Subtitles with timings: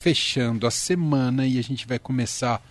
[0.00, 2.62] fechando a semana e a gente vai começar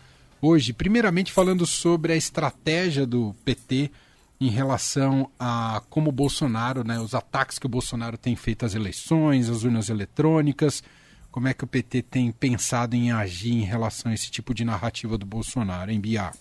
[0.41, 3.91] hoje, primeiramente falando sobre a estratégia do PT
[4.39, 8.75] em relação a como o Bolsonaro, né, os ataques que o Bolsonaro tem feito às
[8.75, 10.81] eleições, às urnas eletrônicas,
[11.29, 14.63] como é que o PT tem pensado em agir em relação a esse tipo de
[14.63, 16.31] narrativa do Bolsonaro, em Biá?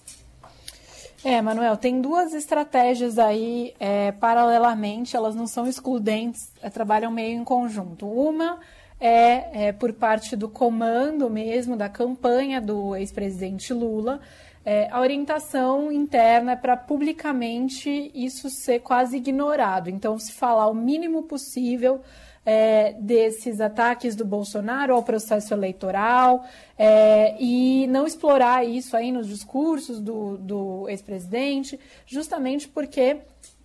[1.24, 7.40] É, Manuel, tem duas estratégias aí é, paralelamente, elas não são excludentes, é, trabalham meio
[7.40, 8.06] em conjunto.
[8.06, 8.60] Uma
[9.00, 14.20] é, é por parte do comando mesmo da campanha do ex-presidente Lula,
[14.64, 19.88] é, a orientação interna é para publicamente isso ser quase ignorado.
[19.88, 22.00] Então, se falar o mínimo possível
[22.44, 26.44] é, desses ataques do Bolsonaro ao processo eleitoral
[26.76, 33.18] é, e não explorar isso aí nos discursos do, do ex-presidente, justamente porque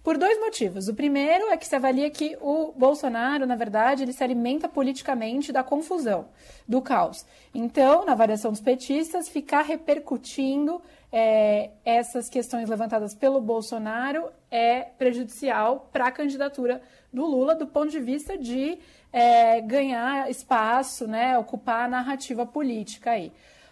[0.03, 0.87] por dois motivos.
[0.87, 5.51] O primeiro é que se avalia que o Bolsonaro, na verdade, ele se alimenta politicamente
[5.51, 6.27] da confusão,
[6.67, 7.25] do caos.
[7.53, 15.89] Então, na variação dos petistas, ficar repercutindo é, essas questões levantadas pelo Bolsonaro é prejudicial
[15.91, 18.80] para a candidatura do Lula do ponto de vista de
[19.11, 23.31] é, ganhar espaço, né, ocupar a narrativa política aí.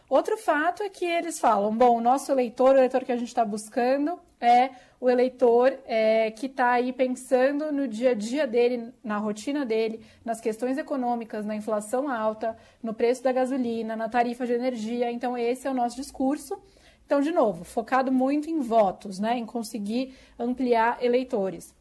[0.09, 3.27] Outro fato é que eles falam, bom, o nosso eleitor, o eleitor que a gente
[3.27, 8.94] está buscando é o eleitor é, que está aí pensando no dia a dia dele,
[9.04, 14.45] na rotina dele, nas questões econômicas, na inflação alta, no preço da gasolina, na tarifa
[14.45, 15.12] de energia.
[15.12, 16.62] Então, esse é o nosso discurso.
[17.06, 21.73] Então, de novo, focado muito em votos, né, em conseguir ampliar eleitores.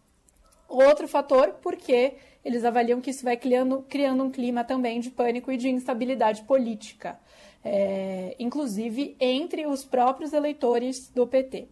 [0.68, 2.14] Outro fator, porque
[2.44, 6.42] eles avaliam que isso vai criando, criando um clima também de pânico e de instabilidade
[6.42, 7.18] política,
[7.64, 11.68] é, inclusive entre os próprios eleitores do PT.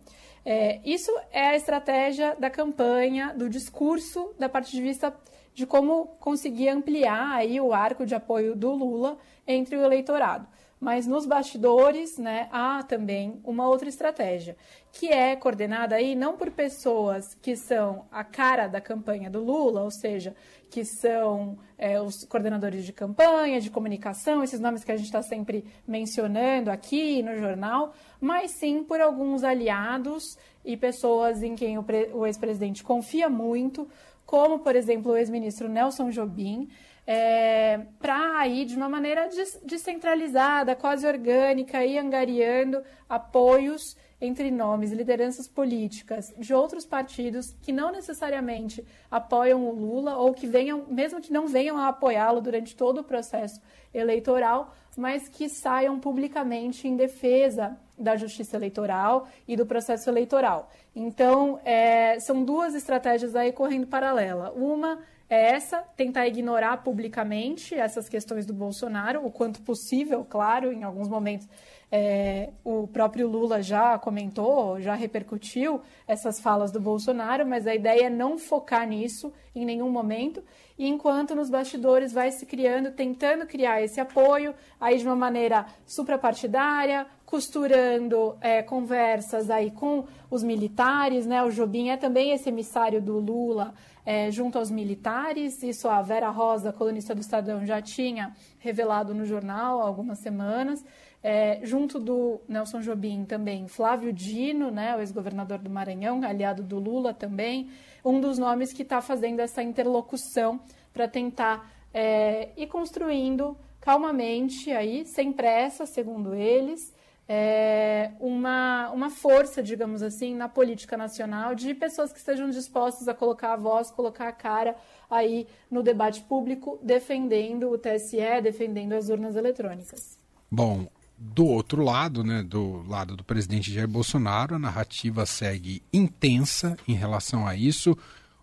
[0.49, 5.13] É, isso é a estratégia da campanha, do discurso, da parte de vista
[5.53, 10.47] de como conseguir ampliar aí o arco de apoio do Lula entre o eleitorado.
[10.79, 14.57] Mas nos bastidores, né, há também uma outra estratégia,
[14.93, 19.83] que é coordenada aí não por pessoas que são a cara da campanha do Lula,
[19.83, 20.35] ou seja,
[20.69, 25.23] que são é, os coordenadores de campanha, de comunicação, esses nomes que a gente está
[25.23, 31.85] sempre mencionando aqui no jornal, mas sim por alguns aliados e pessoas em quem o,
[32.13, 33.89] o ex-presidente confia muito,
[34.27, 36.69] como, por exemplo, o ex-ministro Nelson Jobim,
[37.07, 39.29] é, para ir de uma maneira
[39.63, 47.93] descentralizada, quase orgânica, e angariando apoios entre nomes lideranças políticas de outros partidos que não
[47.93, 53.03] necessariamente apoiam o Lula ou que venham, mesmo que não venham a apoiá-lo durante todo
[53.03, 53.61] o processo
[53.93, 60.71] eleitoral, mas que saiam publicamente em defesa da justiça eleitoral e do processo eleitoral.
[60.95, 64.51] Então, é, são duas estratégias aí correndo paralela.
[64.53, 64.99] Uma
[65.29, 71.09] é essa, tentar ignorar publicamente essas questões do Bolsonaro, o quanto possível, claro, em alguns
[71.09, 71.49] momentos
[71.91, 78.07] é, o próprio Lula já comentou, já repercutiu essas falas do Bolsonaro, mas a ideia
[78.07, 80.43] é não focar nisso em nenhum momento,
[80.79, 85.67] e enquanto nos bastidores vai se criando, tentando criar esse apoio, aí de uma maneira
[85.87, 91.43] suprapartidária, costurando é, conversas aí com os militares, né?
[91.43, 93.75] O Jobim é também esse emissário do Lula
[94.07, 95.61] é, junto aos militares.
[95.65, 100.85] Isso a Vera Rosa, colunista do Estadão, já tinha revelado no jornal há algumas semanas.
[101.23, 106.79] É, junto do Nelson Jobim também Flávio Dino, né, o ex-governador do Maranhão, aliado do
[106.79, 107.69] Lula também,
[108.05, 110.61] um dos nomes que está fazendo essa interlocução
[110.93, 116.95] para tentar é, ir construindo calmamente aí, sem pressa, segundo eles,
[117.29, 123.15] é, uma, uma força, digamos assim, na política nacional de pessoas que estejam dispostas a
[123.15, 124.77] colocar a voz, colocar a cara
[125.11, 130.19] aí no debate público, defendendo o TSE, defendendo as urnas eletrônicas.
[130.51, 130.87] Bom,
[131.19, 136.93] do outro lado, né, do lado do presidente Jair Bolsonaro, a narrativa segue intensa em
[136.93, 137.97] relação a isso.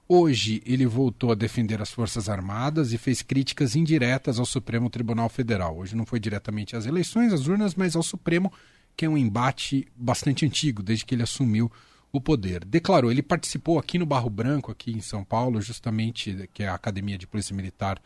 [0.08, 5.30] Hoje ele voltou a defender as Forças Armadas e fez críticas indiretas ao Supremo Tribunal
[5.30, 5.78] Federal.
[5.78, 8.52] Hoje não foi diretamente às eleições, às urnas, mas ao Supremo,
[8.98, 11.72] que é um embate bastante antigo, desde que ele assumiu
[12.12, 12.66] o poder.
[12.66, 16.76] Declarou, ele participou aqui no Barro Branco, aqui em São Paulo, justamente, que é a
[16.76, 18.00] Academia de Polícia Militar,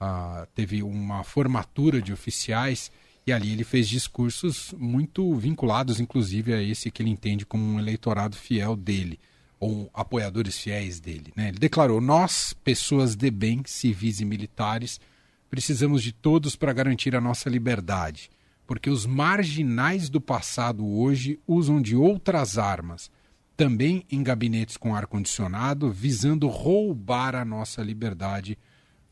[0.00, 2.90] uh, teve uma formatura de oficiais
[3.26, 7.80] e ali ele fez discursos muito vinculados, inclusive, a esse que ele entende como um
[7.80, 9.18] eleitorado fiel dele
[9.62, 11.32] ou apoiadores fiéis dele.
[11.36, 11.50] Né?
[11.50, 15.00] Ele declarou: Nós, pessoas de bem, civis e militares,
[15.48, 18.28] precisamos de todos para garantir a nossa liberdade,
[18.66, 23.08] porque os marginais do passado hoje usam de outras armas,
[23.56, 28.58] também em gabinetes com ar-condicionado, visando roubar a nossa liberdade,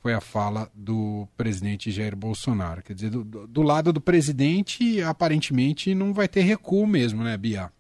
[0.00, 2.82] foi a fala do presidente Jair Bolsonaro.
[2.82, 7.70] Quer dizer, do, do lado do presidente, aparentemente não vai ter recuo mesmo, né, Bia?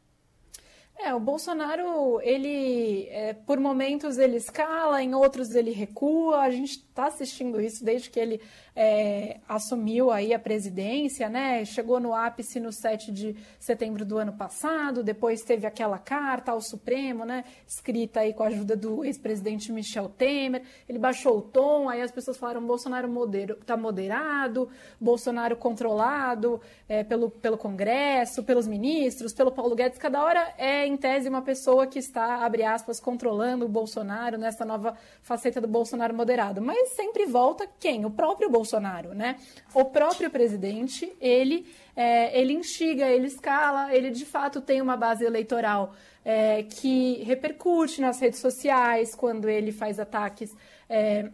[1.02, 6.40] É, o Bolsonaro, ele, é, por momentos ele escala, em outros ele recua.
[6.40, 8.40] A gente está assistindo isso desde que ele
[8.76, 11.64] é, assumiu aí a presidência, né?
[11.64, 16.60] Chegou no ápice no 7 de setembro do ano passado, depois teve aquela carta ao
[16.60, 17.44] Supremo, né?
[17.66, 20.62] Escrita aí com a ajuda do ex-presidente Michel Temer.
[20.88, 24.68] Ele baixou o tom, aí as pessoas falaram: Bolsonaro modero, tá moderado,
[25.00, 29.98] Bolsonaro controlado é, pelo, pelo Congresso, pelos ministros, pelo Paulo Guedes.
[29.98, 34.64] Cada hora é, em tese, uma pessoa que está, abre aspas, controlando o Bolsonaro nessa
[34.64, 36.60] nova faceta do Bolsonaro moderado.
[36.60, 38.04] Mas sempre volta quem?
[38.04, 39.14] O próprio Bolsonaro.
[39.14, 39.36] Né?
[39.74, 41.66] O próprio presidente, ele,
[41.96, 45.94] é, ele instiga, ele escala, ele de fato tem uma base eleitoral
[46.24, 50.54] é, que repercute nas redes sociais quando ele faz ataques.
[50.88, 51.30] É,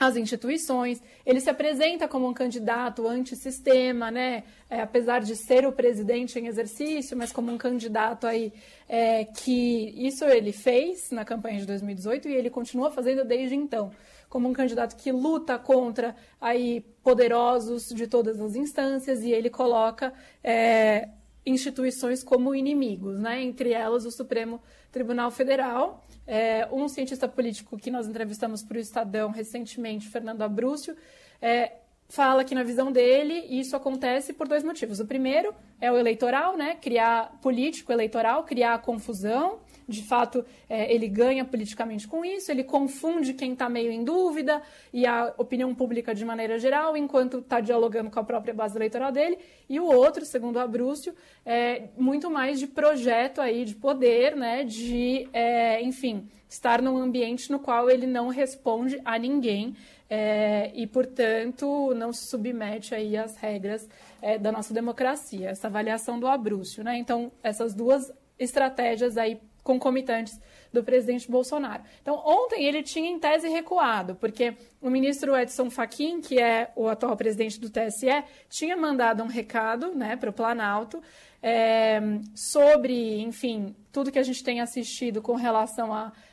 [0.00, 4.44] às instituições, ele se apresenta como um candidato antissistema, né?
[4.70, 8.50] É, apesar de ser o presidente em exercício, mas como um candidato aí
[8.88, 13.90] é, que isso ele fez na campanha de 2018 e ele continua fazendo desde então
[14.30, 20.14] como um candidato que luta contra aí poderosos de todas as instâncias e ele coloca
[20.42, 21.08] é,
[21.44, 23.42] instituições como inimigos, né?
[23.42, 24.62] entre elas o Supremo
[24.92, 26.04] Tribunal Federal.
[26.32, 30.96] É, um cientista político que nós entrevistamos para o Estadão recentemente, Fernando Abrúcio,
[31.42, 31.72] é,
[32.08, 35.00] fala que na visão dele isso acontece por dois motivos.
[35.00, 36.76] O primeiro é o eleitoral, né?
[36.80, 39.58] criar político eleitoral, criar confusão
[39.90, 44.62] de fato, é, ele ganha politicamente com isso, ele confunde quem está meio em dúvida
[44.92, 49.12] e a opinião pública de maneira geral, enquanto está dialogando com a própria base eleitoral
[49.12, 49.38] dele.
[49.68, 51.14] E o outro, segundo o Abrúcio,
[51.44, 57.50] é muito mais de projeto aí, de poder, né, de, é, enfim, estar num ambiente
[57.50, 59.76] no qual ele não responde a ninguém
[60.10, 63.88] é, e, portanto, não se submete aí às regras
[64.20, 65.50] é, da nossa democracia.
[65.50, 66.98] Essa avaliação do Abrúcio, né?
[66.98, 70.40] Então, essas duas estratégias aí concomitantes
[70.72, 71.82] do presidente Bolsonaro.
[72.02, 76.88] Então, ontem ele tinha em tese recuado, porque o ministro Edson Fachin, que é o
[76.88, 81.00] atual presidente do TSE, tinha mandado um recado né, para o Planalto
[81.42, 82.00] é,
[82.34, 85.90] sobre, enfim, tudo que a gente tem assistido com relação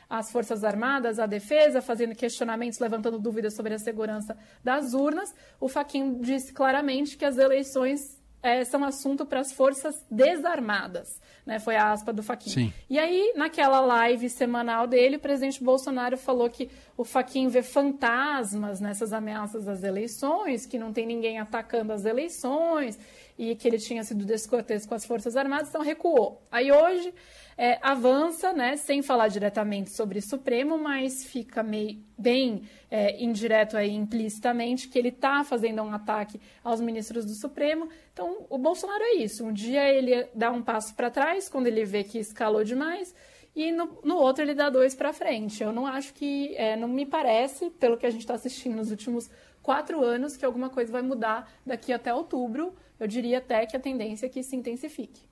[0.08, 5.34] às Forças Armadas, à defesa, fazendo questionamentos, levantando dúvidas sobre a segurança das urnas.
[5.60, 11.58] O Fachin disse claramente que as eleições é, são assunto para as forças desarmadas, né?
[11.58, 12.50] Foi a aspa do Faquin.
[12.88, 18.80] E aí, naquela live semanal dele, o presidente Bolsonaro falou que o Faquin vê fantasmas
[18.80, 22.98] nessas ameaças às eleições, que não tem ninguém atacando as eleições
[23.38, 26.42] e que ele tinha sido descortês com as Forças Armadas, então recuou.
[26.50, 27.14] Aí hoje
[27.56, 33.94] é, avança, né, sem falar diretamente sobre Supremo, mas fica meio, bem é, indireto aí,
[33.94, 37.88] implicitamente, que ele está fazendo um ataque aos ministros do Supremo.
[38.12, 39.44] Então, o Bolsonaro é isso.
[39.44, 43.14] Um dia ele dá um passo para trás, quando ele vê que escalou demais,
[43.54, 45.62] e no, no outro ele dá dois para frente.
[45.62, 48.90] Eu não acho que, é, não me parece, pelo que a gente está assistindo nos
[48.90, 49.30] últimos
[49.62, 53.80] quatro anos, que alguma coisa vai mudar daqui até outubro eu diria até que a
[53.80, 55.22] tendência é que se intensifique.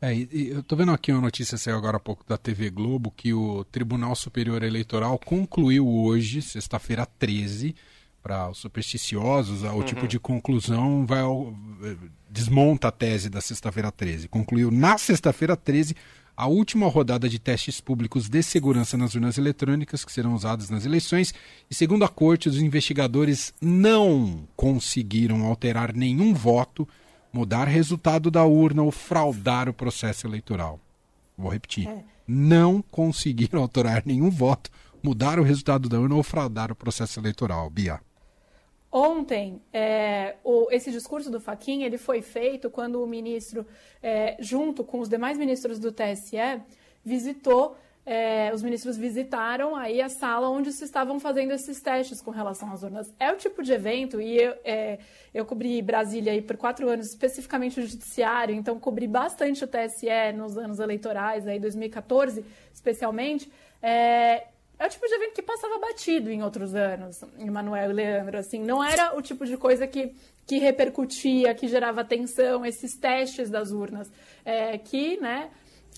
[0.00, 3.10] É, e, eu estou vendo aqui uma notícia saiu agora há pouco da TV Globo
[3.10, 7.74] que o Tribunal Superior Eleitoral concluiu hoje, sexta-feira 13,
[8.22, 9.84] para os supersticiosos, o tipo uhum.
[9.84, 11.54] tipo de conclusão vai ao,
[12.28, 14.28] desmonta a tese da sexta-feira 13.
[14.28, 15.94] Concluiu na sexta-feira 13
[16.38, 20.86] a última rodada de testes públicos de segurança nas urnas eletrônicas que serão usadas nas
[20.86, 21.34] eleições
[21.68, 26.86] e, segundo a corte, os investigadores não conseguiram alterar nenhum voto,
[27.32, 30.78] mudar resultado da urna ou fraudar o processo eleitoral.
[31.36, 31.88] Vou repetir.
[31.88, 32.04] É.
[32.24, 34.70] Não conseguiram alterar nenhum voto,
[35.02, 37.68] mudar o resultado da urna ou fraudar o processo eleitoral.
[37.68, 37.98] Bia.
[38.90, 43.66] Ontem, é, o, esse discurso do Faquin ele foi feito quando o ministro,
[44.02, 46.62] é, junto com os demais ministros do TSE,
[47.04, 47.76] visitou,
[48.06, 52.72] é, os ministros visitaram aí a sala onde se estavam fazendo esses testes com relação
[52.72, 53.12] às urnas.
[53.20, 54.98] É o tipo de evento, e eu, é,
[55.34, 60.32] eu cobri Brasília aí por quatro anos, especificamente o judiciário, então cobri bastante o TSE
[60.34, 62.42] nos anos eleitorais, aí 2014
[62.72, 63.50] especialmente,
[64.78, 68.38] é, é o tipo de evento que passava batido em outros anos, Emanuel e Leandro,
[68.38, 70.14] assim, não era o tipo de coisa que,
[70.46, 74.10] que repercutia, que gerava tensão, esses testes das urnas,
[74.44, 75.50] é, que, né,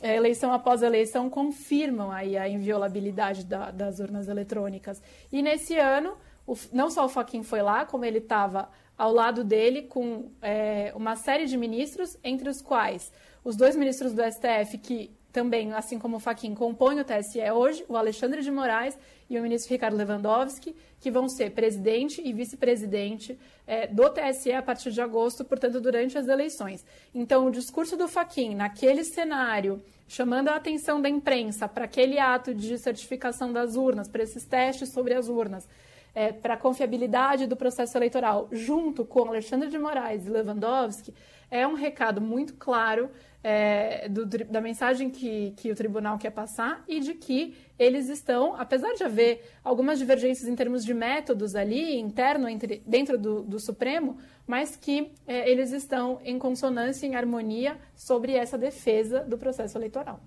[0.02, 5.02] eleição após eleição confirmam aí a inviolabilidade da, das urnas eletrônicas.
[5.30, 9.44] E nesse ano, o, não só o Faquin foi lá, como ele estava ao lado
[9.44, 13.12] dele com é, uma série de ministros, entre os quais
[13.44, 17.84] os dois ministros do STF que também, assim como o Faquin, compõem o TSE hoje,
[17.88, 23.38] o Alexandre de Moraes e o ministro Ricardo Lewandowski, que vão ser presidente e vice-presidente
[23.66, 26.84] é, do TSE a partir de agosto, portanto, durante as eleições.
[27.14, 32.52] Então, o discurso do Faquin, naquele cenário, chamando a atenção da imprensa para aquele ato
[32.52, 35.68] de certificação das urnas, para esses testes sobre as urnas,
[36.12, 41.14] é, para a confiabilidade do processo eleitoral, junto com Alexandre de Moraes e Lewandowski,
[41.50, 43.10] é um recado muito claro
[43.42, 48.54] é, do, da mensagem que, que o tribunal quer passar e de que eles estão,
[48.56, 53.58] apesar de haver algumas divergências em termos de métodos ali, interno, entre, dentro do, do
[53.58, 59.78] Supremo, mas que é, eles estão em consonância, em harmonia sobre essa defesa do processo
[59.78, 60.20] eleitoral.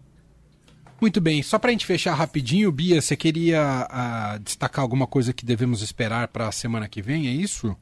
[0.99, 5.33] Muito bem, só para a gente fechar rapidinho, Bia, você queria uh, destacar alguma coisa
[5.33, 7.75] que devemos esperar para a semana que vem, é isso?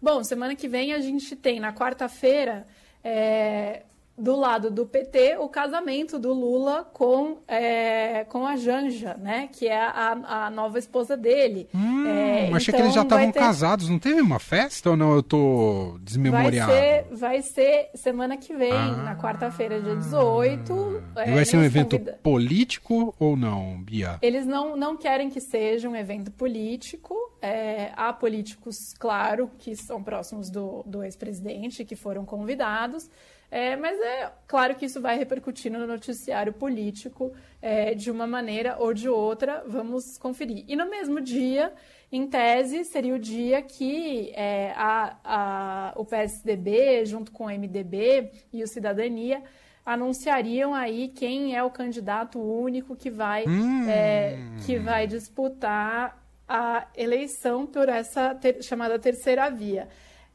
[0.00, 2.66] Bom, semana que vem a gente tem na quarta-feira
[3.02, 3.82] é,
[4.18, 9.48] do lado do PT o casamento do Lula com, é, com a Janja, né?
[9.52, 11.68] Que é a, a nova esposa dele.
[11.74, 13.38] Hum, é, achei então que eles já estavam ter...
[13.38, 13.88] casados.
[13.88, 15.14] Não teve uma festa ou não?
[15.14, 16.72] Eu tô desmemoriado.
[16.72, 21.02] Vai ser, vai ser semana que vem, ah, na quarta-feira, dia 18.
[21.16, 22.18] É, vai ser um evento convida...
[22.22, 24.18] político ou não, Bia?
[24.20, 27.14] Eles não, não querem que seja um evento político.
[27.40, 33.08] É, há políticos, claro, que são próximos do, do ex-presidente, que foram convidados.
[33.50, 38.76] É, mas é claro que isso vai repercutir no noticiário político é, de uma maneira
[38.78, 40.64] ou de outra, vamos conferir.
[40.68, 41.72] E no mesmo dia,
[42.12, 48.30] em tese, seria o dia que é, a, a, o PSDB, junto com o MDB
[48.52, 49.42] e o Cidadania,
[49.84, 53.88] anunciariam aí quem é o candidato único que vai, hum.
[53.88, 59.88] é, que vai disputar a eleição por essa ter, chamada terceira via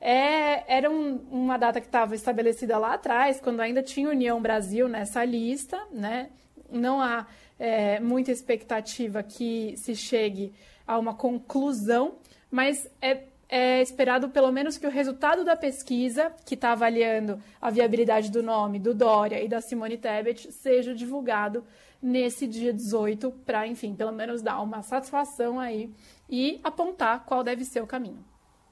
[0.05, 4.89] é, era um, uma data que estava estabelecida lá atrás, quando ainda tinha União Brasil
[4.89, 6.29] nessa lista, né?
[6.69, 7.25] Não há
[7.57, 10.51] é, muita expectativa que se chegue
[10.85, 12.15] a uma conclusão,
[12.51, 17.69] mas é, é esperado pelo menos que o resultado da pesquisa, que está avaliando a
[17.69, 21.63] viabilidade do nome do Dória e da Simone Tebet, seja divulgado
[22.01, 25.89] nesse dia 18, para, enfim, pelo menos dar uma satisfação aí
[26.29, 28.23] e apontar qual deve ser o caminho.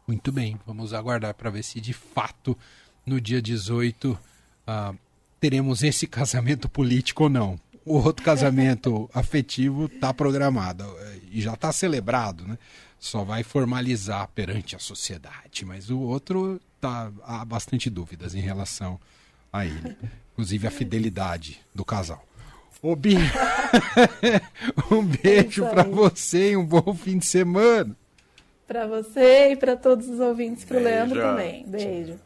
[0.08, 2.58] Muito bem, vamos aguardar para ver se de fato
[3.06, 4.18] no dia 18 uh,
[4.68, 4.94] ah,
[5.40, 7.60] teremos esse casamento político ou não.
[7.86, 10.84] O outro casamento afetivo está programado
[11.32, 12.58] e já está celebrado, né?
[13.00, 19.00] Só vai formalizar perante a sociedade, mas o outro tá, há bastante dúvidas em relação
[19.52, 19.96] a ele,
[20.34, 22.24] inclusive a fidelidade do casal.
[22.82, 23.18] Ô Bim,
[24.92, 27.96] um beijo para você e um bom fim de semana
[28.72, 31.66] para você e para todos os ouvintes, para o Leandro também.
[31.68, 32.18] Beijo.